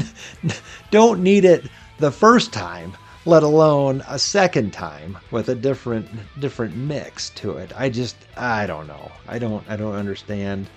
[0.90, 1.64] don't need it
[1.98, 2.94] the first time
[3.26, 6.08] let alone a second time with a different
[6.40, 7.72] different mix to it.
[7.76, 9.10] I just I don't know.
[9.28, 10.68] I don't I don't understand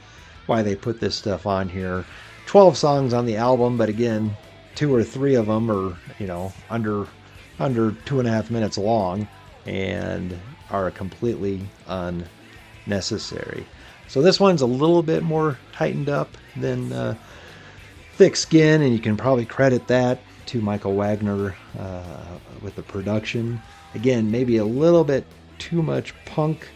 [0.48, 2.06] why they put this stuff on here.
[2.48, 4.36] 12 songs on the album, but again,
[4.74, 7.08] two or three of them are, you know, under
[7.60, 9.28] under two and a half minutes long
[9.68, 10.38] and
[10.72, 13.66] are completely unnecessary.
[14.10, 17.16] So this one's a little bit more tightened up than uh,
[18.14, 22.26] Thick Skin, and you can probably credit that to Michael Wagner uh,
[22.64, 23.62] with the production.
[23.94, 25.26] Again, maybe a little bit
[25.60, 26.68] too much punk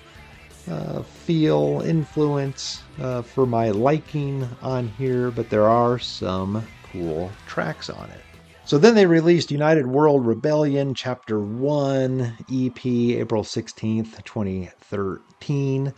[0.70, 7.90] uh, feel, influence uh, for my liking on here, but there are some cool tracks
[7.90, 8.22] on it.
[8.66, 15.94] So then they released United World Rebellion Chapter 1 EP April 16th, 2013,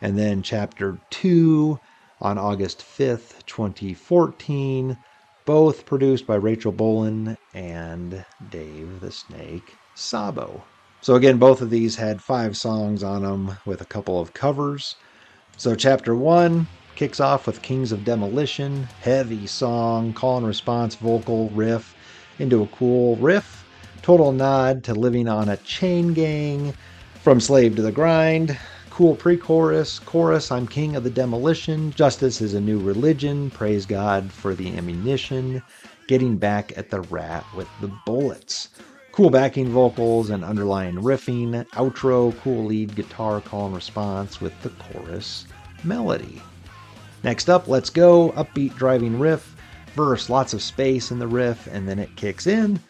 [0.00, 1.78] and then Chapter 2
[2.20, 4.96] on August 5th, 2014
[5.48, 10.62] both produced by Rachel Bolan and Dave the Snake Sabo.
[11.00, 14.96] So, again, both of these had five songs on them with a couple of covers.
[15.56, 21.48] So, chapter one kicks off with Kings of Demolition, heavy song, call and response vocal
[21.54, 21.96] riff
[22.38, 23.64] into a cool riff.
[24.02, 26.74] Total nod to living on a chain gang
[27.22, 28.58] from slave to the grind
[28.98, 30.00] cool pre chorus.
[30.00, 31.92] Chorus, I'm king of the demolition.
[31.92, 33.48] Justice is a new religion.
[33.48, 35.62] Praise God for the ammunition.
[36.08, 38.70] Getting back at the rat with the bullets.
[39.12, 41.64] Cool backing vocals and underlying riffing.
[41.74, 45.46] Outro, cool lead guitar call and response with the chorus
[45.84, 46.42] melody.
[47.22, 48.32] Next up, let's go.
[48.32, 49.54] Upbeat driving riff.
[49.94, 52.80] Verse, lots of space in the riff, and then it kicks in.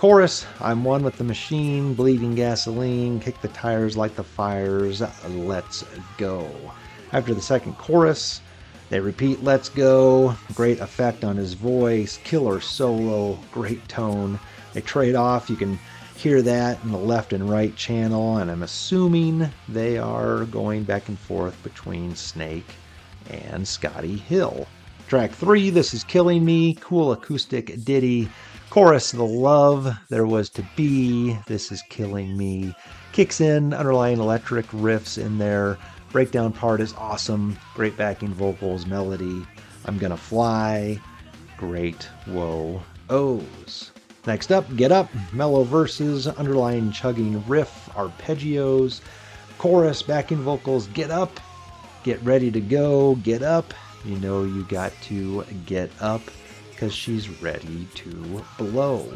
[0.00, 5.84] Chorus, I'm one with the machine, bleeding gasoline, kick the tires like the fires, let's
[6.16, 6.50] go.
[7.12, 8.40] After the second chorus,
[8.88, 14.40] they repeat let's go, great effect on his voice, killer solo, great tone.
[14.72, 15.78] They trade off, you can
[16.16, 21.08] hear that in the left and right channel, and I'm assuming they are going back
[21.08, 22.72] and forth between Snake
[23.28, 24.66] and Scotty Hill.
[25.08, 28.30] Track three, This Is Killing Me, cool acoustic ditty
[28.70, 32.72] Chorus, the love there was to be, this is killing me.
[33.10, 35.76] Kicks in, underlying electric riffs in there.
[36.12, 37.58] Breakdown part is awesome.
[37.74, 39.44] Great backing vocals, melody.
[39.86, 41.00] I'm gonna fly.
[41.56, 43.90] Great whoa O's.
[44.24, 49.00] Next up, Get Up, mellow verses, underlying chugging riff, arpeggios,
[49.58, 51.40] chorus, backing vocals, Get Up,
[52.04, 53.74] get ready to go, get up.
[54.04, 56.22] You know you got to get up
[56.80, 59.06] because she's ready to blow.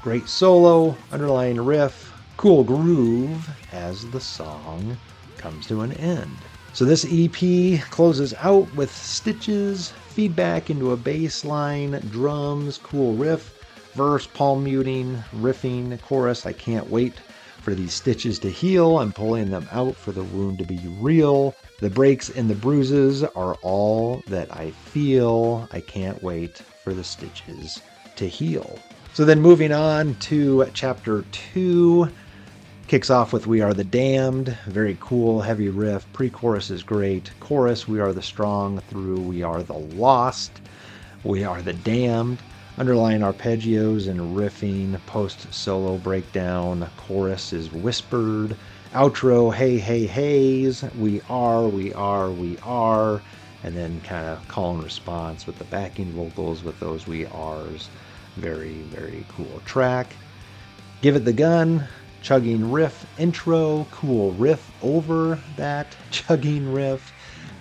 [0.00, 4.96] Great solo, underlying riff, cool groove as the song
[5.36, 6.34] comes to an end.
[6.72, 13.62] So this EP closes out with stitches, feedback into a bass line, drums, cool riff,
[13.92, 16.46] verse, palm muting, riffing, chorus.
[16.46, 17.12] I can't wait
[17.60, 18.98] for these stitches to heal.
[18.98, 21.54] I'm pulling them out for the wound to be real.
[21.80, 25.68] The breaks and the bruises are all that I feel.
[25.70, 27.82] I can't wait for the stitches
[28.16, 28.78] to heal.
[29.12, 32.08] So then moving on to chapter 2
[32.86, 36.10] kicks off with We Are the Damned, very cool heavy riff.
[36.12, 37.30] Pre-chorus is great.
[37.38, 40.52] Chorus We Are the Strong through We Are the Lost.
[41.22, 42.38] We Are the Damned.
[42.78, 48.56] Underlying arpeggios and riffing, post solo breakdown, chorus is whispered,
[48.94, 53.20] outro, hey, hey, heys, we are, we are, we are
[53.62, 57.88] and then kind of call and response with the backing vocals with those we are's.
[58.36, 60.14] Very, very cool track.
[61.02, 61.84] Give It the Gun,
[62.22, 67.12] chugging riff intro, cool riff over that chugging riff.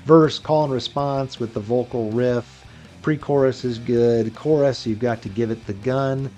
[0.06, 2.66] Verse, call and response with the vocal riff.
[3.02, 4.36] Pre chorus is good.
[4.36, 6.30] Chorus, you've got to give it the gun.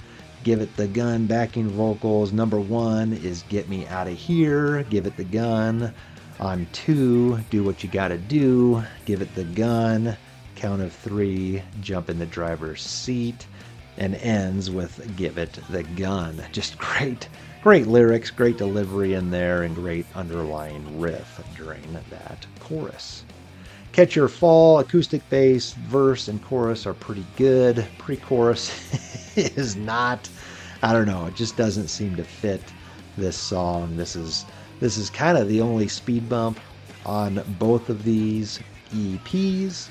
[0.43, 2.31] Give it the gun, backing vocals.
[2.31, 4.83] Number one is Get Me Out of Here.
[4.83, 5.93] Give it the gun.
[6.41, 10.17] On two, do what you gotta do, give it the gun,
[10.55, 13.45] count of three, jump in the driver's seat,
[13.99, 16.43] and ends with give it the gun.
[16.51, 17.29] Just great,
[17.61, 23.23] great lyrics, great delivery in there, and great underlying riff during that chorus.
[23.91, 27.85] Catch Your Fall, acoustic bass, verse, and chorus are pretty good.
[27.99, 28.71] Pre chorus
[29.37, 30.27] is not,
[30.81, 32.63] I don't know, it just doesn't seem to fit
[33.15, 33.95] this song.
[33.95, 34.45] This is
[34.81, 36.59] this is kind of the only speed bump
[37.05, 38.59] on both of these
[38.93, 39.89] EPs.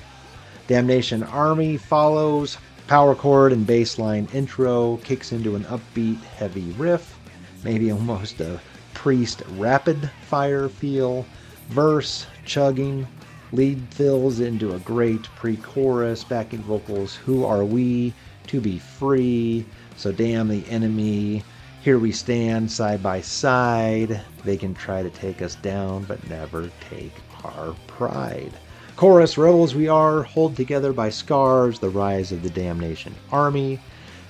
[0.67, 7.17] Damnation Army follows, power chord and bass line intro kicks into an upbeat, heavy riff,
[7.63, 8.59] maybe almost a
[8.93, 11.25] priest rapid fire feel.
[11.69, 13.07] Verse, chugging,
[13.53, 17.15] lead fills into a great pre chorus, backing vocals.
[17.15, 18.13] Who are we
[18.47, 19.65] to be free?
[19.95, 21.43] So damn the enemy.
[21.83, 24.21] Here we stand side by side.
[24.45, 27.13] They can try to take us down, but never take
[27.43, 28.51] our pride.
[28.95, 33.79] Chorus, rebels we are, hold together by scars, the rise of the damnation army.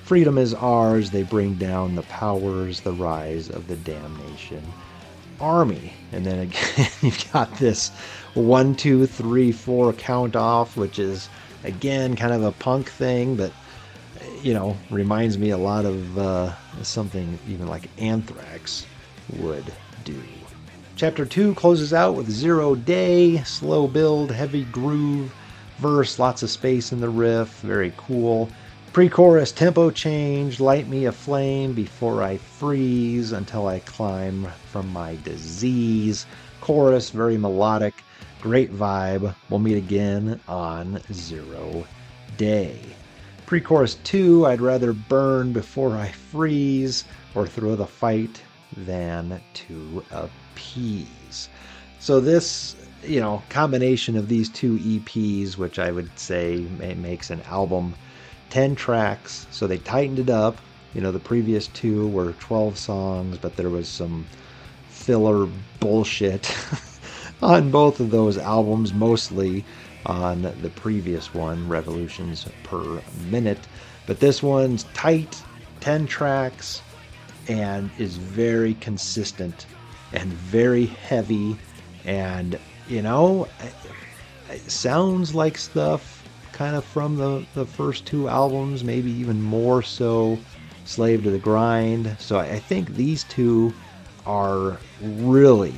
[0.06, 4.64] Freedom is ours, they bring down the powers, the rise of the damnation
[5.42, 5.92] army.
[6.14, 7.90] And then again, you've got this
[8.34, 11.28] one, two, three, four count off, which is
[11.66, 13.52] again kind of a punk thing, but
[14.42, 16.54] you know, reminds me a lot of uh,
[16.84, 18.86] something even like Anthrax
[19.38, 19.72] would
[20.04, 20.22] do.
[20.96, 25.34] Chapter 2 closes out with Zero Day, slow build, heavy groove,
[25.78, 28.50] verse, lots of space in the riff, very cool.
[28.94, 34.92] Pre chorus tempo change, light me a flame before I freeze until I climb from
[34.92, 36.26] my disease.
[36.60, 37.96] Chorus, very melodic,
[38.42, 39.34] great vibe.
[39.50, 41.88] We'll meet again on Zero
[42.38, 42.80] Day.
[43.52, 47.04] Pre chorus 2, I'd rather burn before I freeze
[47.36, 48.42] or throw the fight
[48.78, 51.50] than to appease.
[52.00, 57.42] So, this, you know, combination of these two EPs, which I would say makes an
[57.42, 57.96] album,
[58.52, 59.46] 10 tracks.
[59.52, 60.58] So, they tightened it up.
[60.94, 64.28] You know, the previous two were 12 songs, but there was some
[64.88, 65.50] filler
[65.82, 66.56] bullshit
[67.44, 69.66] on both of those albums, mostly
[70.06, 73.60] on the previous one, Revolutions Per Minute.
[74.08, 75.42] But this one's tight,
[75.80, 76.82] 10 tracks,
[77.48, 79.66] and is very consistent
[80.14, 81.58] and very heavy.
[82.06, 83.48] And, you know,
[84.50, 89.82] it sounds like stuff kind of from the, the first two albums, maybe even more
[89.82, 90.38] so
[90.86, 92.16] Slave to the Grind.
[92.20, 93.74] So I think these two
[94.26, 95.74] are really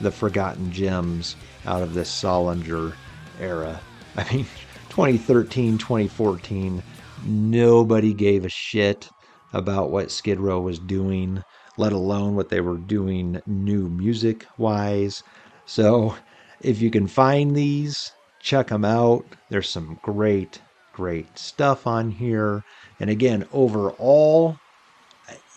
[0.00, 2.94] the forgotten gems out of this Solinger
[3.42, 3.80] era.
[4.16, 4.46] I mean,
[4.90, 6.82] 2013, 2014,
[7.24, 9.08] nobody gave a shit
[9.52, 11.42] about what Skid Row was doing,
[11.76, 15.22] let alone what they were doing new music wise.
[15.66, 16.14] So
[16.60, 19.24] if you can find these, check them out.
[19.48, 20.60] There's some great,
[20.92, 22.64] great stuff on here.
[23.00, 24.58] And again, overall,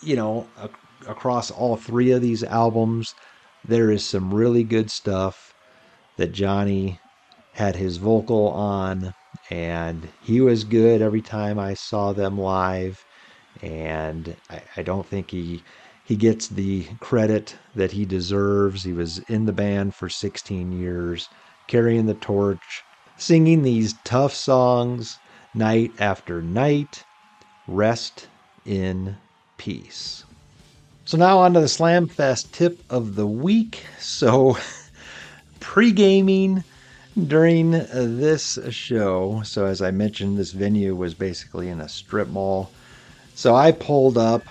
[0.02, 0.46] you know,
[1.06, 3.14] across all three of these albums,
[3.64, 5.54] there is some really good stuff
[6.16, 6.98] that Johnny
[7.56, 9.12] had his vocal on,
[9.50, 13.02] and he was good every time I saw them live
[13.62, 15.62] and I, I don't think he
[16.04, 18.84] he gets the credit that he deserves.
[18.84, 21.28] He was in the band for 16 years,
[21.66, 22.84] carrying the torch,
[23.16, 25.18] singing these tough songs
[25.52, 27.02] night after night.
[27.66, 28.28] Rest
[28.64, 29.16] in
[29.56, 30.24] peace.
[31.06, 33.84] So now on to the Slamfest tip of the week.
[33.98, 34.56] So
[35.60, 36.62] pre-gaming
[37.24, 39.42] during this show.
[39.44, 42.70] So as I mentioned, this venue was basically in a strip mall.
[43.34, 44.42] So I pulled up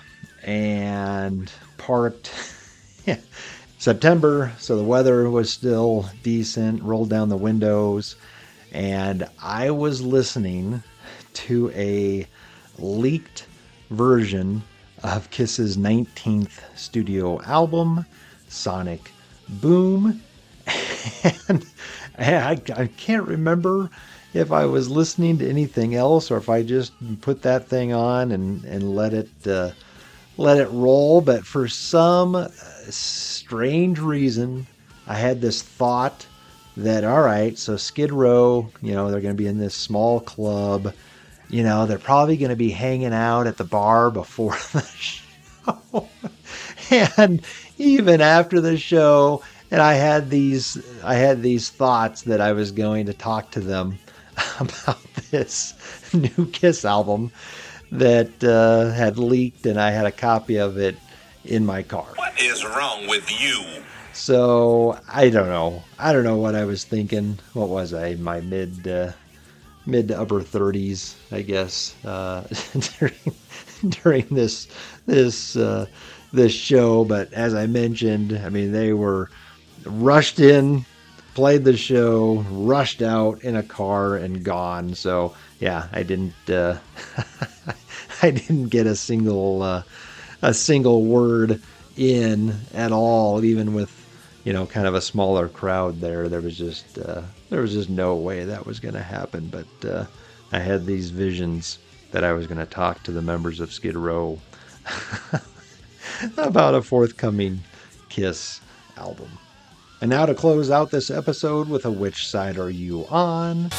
[0.44, 2.32] and parked
[3.78, 8.16] September, so the weather was still decent, rolled down the windows,
[8.72, 10.82] and I was listening
[11.34, 12.28] to a
[12.80, 13.46] leaked
[13.90, 14.64] version
[15.04, 18.06] of Kiss's 19th studio album,
[18.50, 19.12] Sonic
[19.48, 20.22] Boom.
[21.48, 21.66] And
[22.18, 23.90] I, I can't remember
[24.34, 28.32] if I was listening to anything else or if I just put that thing on
[28.32, 29.72] and, and let it uh,
[30.38, 31.22] let it roll.
[31.22, 32.48] But for some uh,
[32.90, 34.68] strange reason,
[35.08, 36.28] I had this thought
[36.78, 40.20] that all right, so Skid Row, you know, they're going to be in this small
[40.20, 40.94] club.
[41.50, 46.10] You know, they're probably going to be hanging out at the bar before the show.
[47.18, 47.42] and
[47.78, 49.42] even after the show,
[49.72, 53.60] and I had these I had these thoughts that I was going to talk to
[53.60, 53.98] them
[54.60, 55.02] about
[55.32, 55.74] this
[56.14, 57.32] new Kiss album
[57.92, 60.96] that uh, had leaked, and I had a copy of it
[61.44, 62.08] in my car.
[62.16, 63.64] What is wrong with you?
[64.14, 65.84] So I don't know.
[66.00, 67.38] I don't know what I was thinking.
[67.54, 68.16] What was I?
[68.16, 69.12] My mid uh,
[69.86, 72.44] mid to upper thirties, I guess, uh,
[73.00, 73.14] during
[73.90, 74.68] during this
[75.06, 75.86] this uh,
[76.32, 77.04] this show.
[77.04, 79.30] But as I mentioned, I mean they were
[79.84, 80.86] rushed in
[81.36, 84.96] played the show, rushed out in a car, and gone.
[84.96, 86.50] So yeah, I didn't.
[86.50, 86.80] Uh,
[88.24, 89.84] I didn't get a single uh,
[90.42, 91.62] a single word
[91.98, 93.92] in at all, even with
[94.44, 96.28] you know kind of a smaller crowd there.
[96.28, 99.48] There was just uh, there was just no way that was going to happen.
[99.50, 100.06] But uh,
[100.52, 101.78] I had these visions
[102.12, 104.40] that I was going to talk to the members of Skid Row
[106.38, 107.60] about a forthcoming
[108.08, 108.62] Kiss
[108.98, 109.30] album.
[110.02, 113.70] And now to close out this episode with a Which Side Are You On?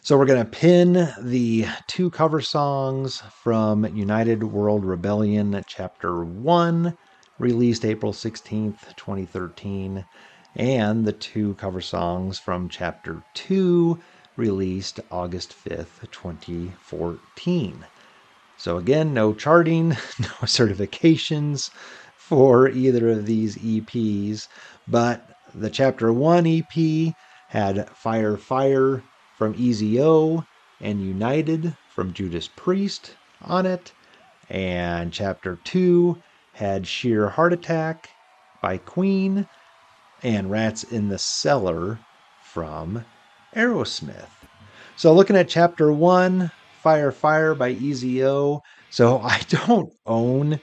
[0.00, 6.96] So we're going to pin the two cover songs from United World Rebellion, Chapter 1,
[7.38, 10.02] released April 16th, 2013,
[10.56, 13.98] and the two cover songs from Chapter 2,
[14.38, 17.84] released August 5th, 2014.
[18.56, 21.70] So again, no charting, no certifications
[22.16, 24.46] for either of these EPs,
[24.86, 27.14] but the Chapter 1 EP
[27.48, 29.02] had Fire Fire
[29.36, 30.46] from EZO
[30.80, 33.92] and United from Judas Priest on it.
[34.48, 36.22] And chapter 2
[36.52, 38.10] had Sheer Heart Attack
[38.62, 39.48] by Queen
[40.22, 41.98] and Rats in the Cellar
[42.42, 43.04] from
[43.54, 44.28] Aerosmith.
[44.96, 46.50] So looking at chapter 1,
[46.82, 48.62] Fire Fire by EZO.
[48.90, 50.60] So I don't own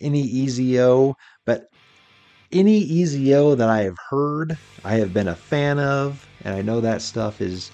[0.00, 1.68] any EZO, but
[2.52, 6.80] any EZO that I have heard, I have been a fan of, and I know
[6.80, 7.70] that stuff is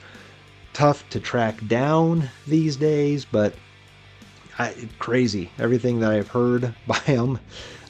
[0.73, 3.55] tough to track down these days, but
[4.59, 5.51] I, crazy.
[5.59, 7.39] Everything that I've heard by them,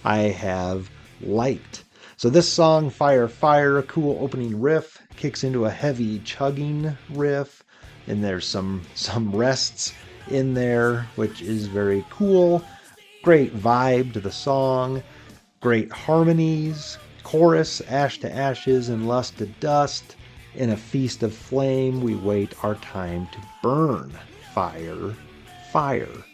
[0.04, 1.84] I have liked.
[2.16, 7.64] So this song, Fire Fire, a cool opening riff, kicks into a heavy chugging riff,
[8.06, 9.92] and there's some some rests
[10.28, 12.64] in there, which is very cool.
[13.22, 15.02] Great vibe to the song,
[15.60, 20.16] great harmonies, chorus, Ash to Ashes and Lust to Dust
[20.56, 24.12] in a feast of flame, we wait our time to burn.
[24.52, 25.14] Fire,
[25.72, 26.24] fire.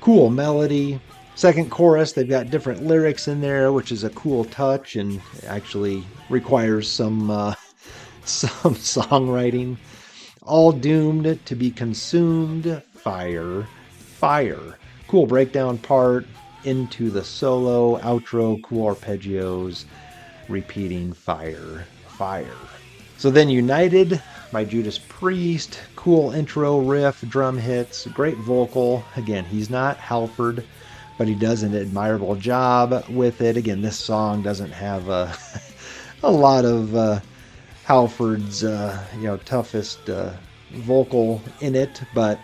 [0.00, 1.00] Cool melody.
[1.34, 6.04] Second chorus, they've got different lyrics in there, which is a cool touch and actually
[6.28, 7.54] requires some uh,
[8.28, 9.76] some songwriting.
[10.42, 12.82] All doomed to be consumed.
[12.94, 14.78] Fire, fire.
[15.06, 16.26] Cool breakdown part
[16.64, 19.84] into the solo, outro, cool arpeggios,
[20.48, 22.46] repeating fire, fire.
[23.16, 24.22] So then United
[24.52, 29.04] by Judas Priest, cool intro riff, drum hits, great vocal.
[29.16, 30.64] Again, he's not Halford,
[31.16, 33.56] but he does an admirable job with it.
[33.56, 35.36] Again, this song doesn't have a,
[36.22, 37.20] a lot of uh,
[37.88, 40.34] Halford's uh, you know toughest uh,
[40.72, 42.38] vocal in it, but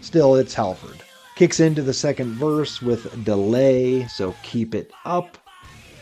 [0.00, 1.02] still it's Halford.
[1.34, 5.36] Kicks into the second verse with delay, so keep it up.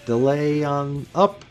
[0.05, 1.43] Delay on up.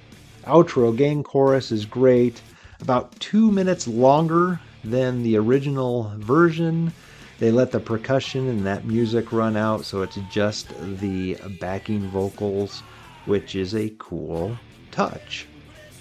[0.44, 2.40] Outro gang chorus is great
[2.80, 6.94] about two minutes longer than the original version.
[7.40, 10.68] They let the percussion and that music run out, so it's just
[11.00, 12.84] the backing vocals,
[13.26, 14.56] which is a cool
[14.92, 15.48] touch.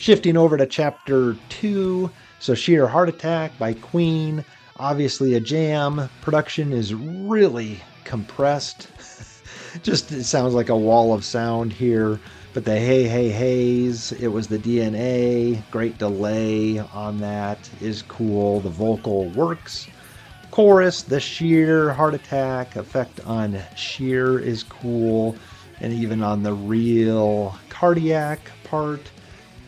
[0.00, 4.42] Shifting over to chapter two, so Sheer Heart Attack by Queen,
[4.78, 6.08] obviously a jam.
[6.22, 8.88] Production is really compressed.
[9.82, 12.18] just it sounds like a wall of sound here.
[12.54, 15.62] But the Hey Hey Heys, it was the DNA.
[15.70, 18.60] Great delay on that is cool.
[18.60, 19.86] The vocal works.
[20.50, 25.36] Chorus, the sheer heart attack effect on sheer is cool.
[25.78, 29.02] And even on the real cardiac part.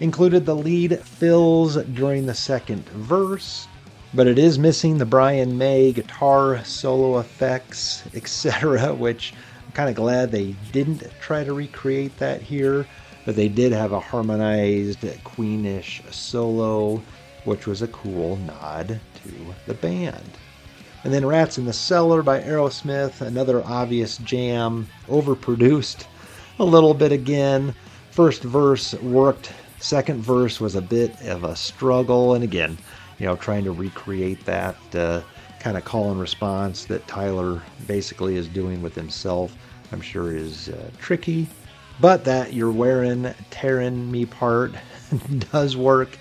[0.02, 3.66] Included the lead fills during the second verse
[4.14, 9.32] but it is missing the Brian May guitar solo effects, etc., which
[9.64, 12.86] I'm kind of glad they didn't try to recreate that here,
[13.24, 17.02] but they did have a harmonized Queenish solo,
[17.44, 20.30] which was a cool nod to the band.
[21.04, 26.04] And then Rats in the Cellar by Aerosmith, another obvious jam, overproduced
[26.58, 27.74] a little bit again.
[28.10, 32.78] First verse worked, second verse was a bit of a struggle, and again,
[33.18, 34.76] you know, trying to recreate that.
[34.94, 35.22] Uh,
[35.62, 39.56] kind of call and response that Tyler basically is doing with himself,
[39.92, 41.46] I'm sure is uh, tricky.
[42.00, 44.72] But that you're wearing, tearing me part
[45.52, 46.18] does work.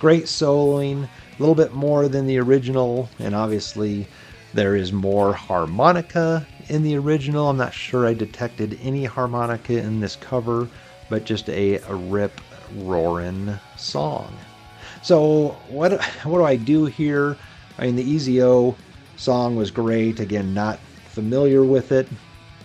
[0.00, 1.08] Great soloing, a
[1.38, 4.08] little bit more than the original, and obviously
[4.54, 7.48] there is more harmonica in the original.
[7.48, 10.66] I'm not sure I detected any harmonica in this cover,
[11.08, 12.40] but just a, a rip
[12.76, 14.36] roaring song.
[15.02, 17.36] So what what do I do here?
[17.78, 18.76] I mean, the EZO
[19.16, 20.20] song was great.
[20.20, 22.08] Again, not familiar with it,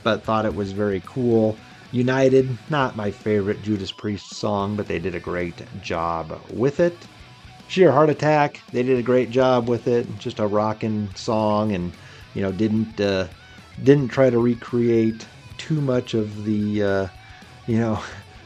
[0.03, 1.58] but thought it was very cool.
[1.91, 6.95] United, not my favorite Judas Priest song, but they did a great job with it.
[7.68, 10.06] Sheer Heart Attack, they did a great job with it.
[10.20, 11.93] Just a rocking song, and
[12.34, 13.28] you know didn't uh,
[13.84, 15.26] didn't try to recreate
[15.58, 17.08] too much of the uh,
[17.66, 18.01] you know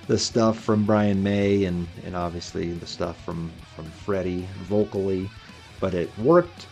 [0.10, 5.30] the stuff from Brian May and and obviously the stuff from from Freddie vocally,
[5.80, 6.66] but it worked.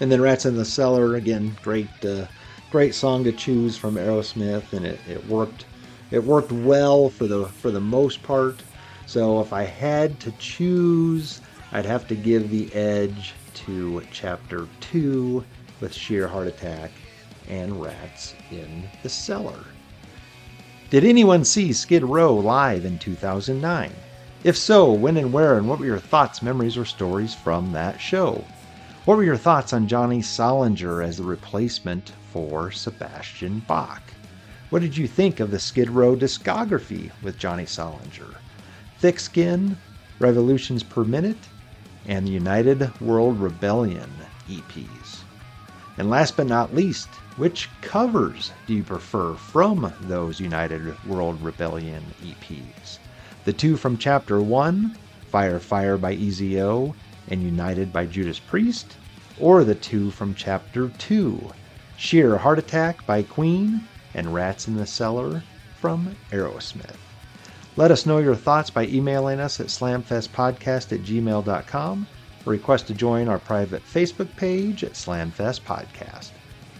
[0.00, 2.26] And then Rats in the Cellar again, great uh,
[2.72, 5.64] great song to choose from Aerosmith, and it, it worked
[6.10, 8.60] it worked well for the for the most part.
[9.06, 13.32] So if I had to choose, I'd have to give the edge
[13.66, 15.44] to chapter two
[15.80, 16.90] with Sheer Heart Attack
[17.48, 19.60] and Rats in the Cellar.
[20.92, 23.94] Did anyone see Skid Row live in 2009?
[24.44, 27.98] If so, when and where, and what were your thoughts, memories, or stories from that
[27.98, 28.44] show?
[29.06, 34.02] What were your thoughts on Johnny Solinger as the replacement for Sebastian Bach?
[34.68, 38.34] What did you think of the Skid Row discography with Johnny Solinger?
[38.98, 39.78] Thick Skin,
[40.18, 41.48] Revolutions Per Minute,
[42.04, 44.10] and the United World Rebellion
[44.46, 45.20] EPs.
[45.96, 52.04] And last but not least, which covers do you prefer from those United World Rebellion
[52.22, 52.98] EPs?
[53.44, 54.96] The two from Chapter 1,
[55.30, 56.94] Fire Fire by EZO
[57.28, 58.96] and United by Judas Priest,
[59.40, 61.50] or the two from Chapter 2,
[61.96, 65.42] Sheer Heart Attack by Queen and Rats in the Cellar
[65.80, 66.96] from Aerosmith.
[67.76, 72.06] Let us know your thoughts by emailing us at slamfestpodcast at gmail.com
[72.44, 76.32] or request to join our private Facebook page at Slamfest Podcast.